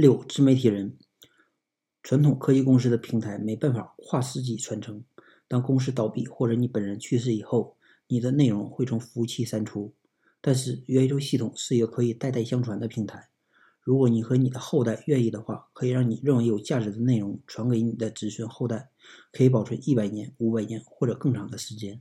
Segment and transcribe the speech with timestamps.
[0.00, 0.96] 六、自媒体人。
[2.04, 5.02] 传统科技公司的平台没办法跨世纪传承。
[5.48, 7.76] 当公司倒闭或者你本人去世以后，
[8.06, 9.92] 你的内容会从服务器删除。
[10.40, 13.28] 但是元宇宙系统是一个可以代代相传的平台。
[13.82, 18.90] 如果你和你的后代愿意的话，可以让你认为有价值的内容传给你的子孙后代，
[19.32, 22.00] 可以保存一百年、五百年或者更长的时间。